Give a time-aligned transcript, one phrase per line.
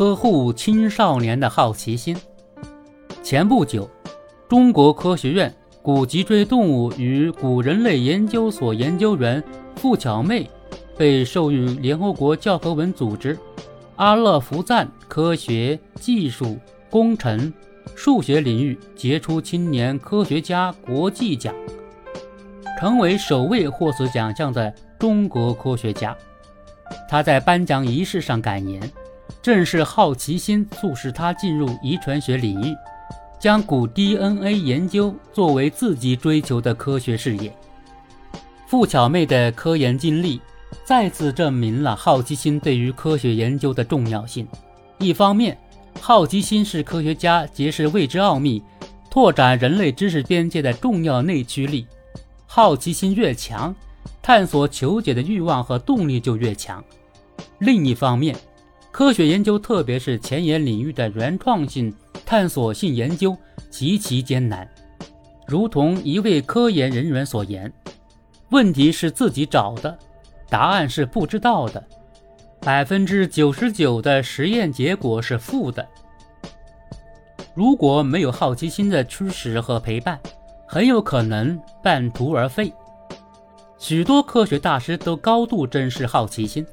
[0.00, 2.16] 呵护青少年的好奇心。
[3.22, 3.86] 前不久，
[4.48, 9.44] 中国科学院古脊椎动物与古人类研究所研究员
[9.76, 10.48] 付巧妹
[10.96, 13.38] 被授予联合国教科文组织
[13.96, 16.58] 阿勒福赞科学技术
[16.88, 17.52] 工程
[17.94, 21.54] 数学领域杰出青年科学家国际奖，
[22.80, 26.16] 成为首位获此奖项的中国科学家。
[27.06, 28.80] 他在颁奖仪式上感言
[29.42, 32.74] ：“正是好奇心促使他进入遗传学领域，
[33.38, 37.54] 将古 DNA 研究作为自己追求的科学事业。”
[38.68, 40.40] 付巧妹的科研经历
[40.84, 44.46] 再次证明了好奇心对于科学研究的重要性。
[44.98, 45.58] 一方面，
[46.00, 48.62] 好奇心是科学家揭示未知奥秘、
[49.10, 51.86] 拓展人类知识边界的重要内驱力。
[52.46, 53.74] 好奇心越强，
[54.22, 56.84] 探索求解的欲望和动力就越强。
[57.58, 58.36] 另一方面，
[58.92, 61.94] 科学研究，特别是前沿领域的原创性、
[62.26, 63.36] 探索性研究
[63.70, 64.68] 极其艰难。
[65.46, 67.72] 如同一位科研人员所言
[68.50, 69.96] ：“问题是自己找的，
[70.48, 71.82] 答案是不知道的。
[72.60, 75.86] 百分之九十九的实验结果是负的。
[77.54, 80.18] 如果没有好奇心的驱使和陪伴，
[80.66, 82.72] 很有可能半途而废。”
[83.78, 86.66] 许多科学大师都高度珍视好奇心。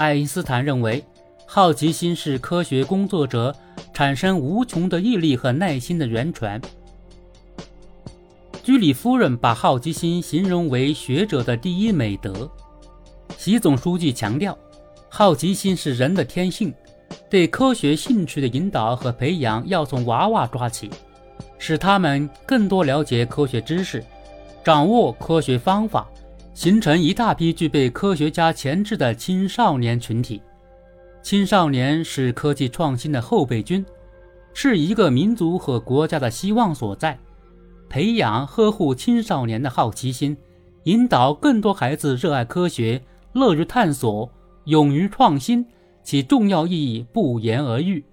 [0.00, 1.04] 爱因斯坦认为，
[1.44, 3.54] 好奇心是科学工作者
[3.92, 6.58] 产生无穷的毅力和耐心的源泉。
[8.62, 12.50] 居里夫人把好奇心形容为学者的第一美德。
[13.36, 14.56] 习总书记强调，
[15.10, 16.72] 好奇心是人的天性，
[17.28, 20.88] 对科学兴趣的引导和培养要从娃娃抓起，
[21.58, 24.02] 使他们更多了解科学知识。
[24.64, 26.08] 掌握科学方法，
[26.52, 30.42] 形成一大批具备科学家潜质的青少年群体。
[31.22, 33.84] 青少年是科技创新的后备军，
[34.52, 37.18] 是一个民族和国家的希望所在。
[37.88, 40.36] 培养呵护青少年的好奇心，
[40.84, 44.30] 引导更多孩子热爱科学、乐于探索、
[44.64, 45.66] 勇于创新，
[46.02, 48.04] 其重要意义不言而喻。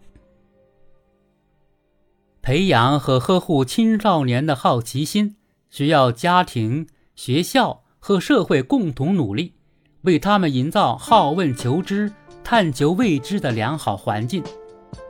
[2.41, 5.35] 培养和呵护青少年的好奇心。
[5.69, 9.53] 需要家庭、学校和社会共同努力，
[10.01, 12.11] 为他们营造好问求知、
[12.43, 14.43] 探求未知的良好环境。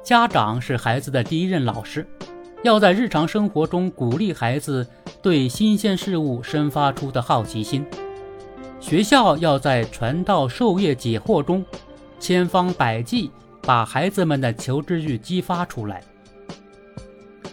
[0.04, 2.08] 家长是孩子的第一任老师，
[2.64, 4.88] 要在日常生活中鼓励孩子
[5.22, 7.86] 对新鲜事物生发出的好奇心。
[8.80, 11.66] 学校要在传道授业解惑中，
[12.20, 13.30] 千方百计
[13.62, 16.02] 把孩子们的求知欲激发出来，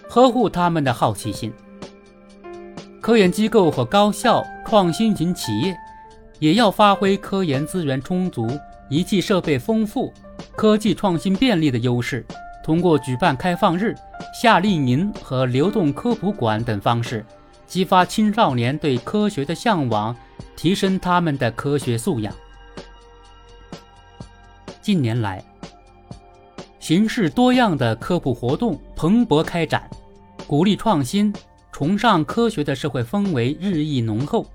[0.09, 1.53] 呵护他们的好奇心。
[3.00, 5.77] 科研机构和高校、创新型企业
[6.41, 8.49] 也要发挥科研资源充足、
[8.89, 10.13] 仪器设备丰富、
[10.57, 12.27] 科技创新便利的优势，
[12.65, 13.95] 通过举办开放日、
[14.35, 17.25] 夏令营和流动科普馆等方式，
[17.67, 20.15] 激发青少年对科学的向往，
[20.57, 22.35] 提升他们的科学素养。
[24.83, 25.43] 近年来，
[26.81, 29.89] 形式多样的科普活动蓬勃开展，
[30.47, 31.33] 鼓励创新。
[31.73, 34.47] 崇尚科学的社会氛围日益浓厚，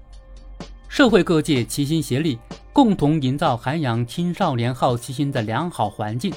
[1.00, 2.38] 社会各界齐心协力，
[2.74, 6.30] 共同营造涵养青少年好奇心的良好环境，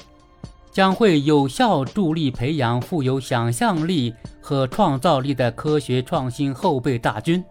[0.71, 7.43] 将会有效助力培养富有想象力和创造力的科学创新后备大军，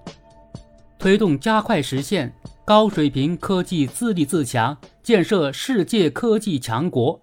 [0.98, 2.32] 推动加快实现
[2.64, 7.20] 高水平科技自立自强，建设世界科技强国。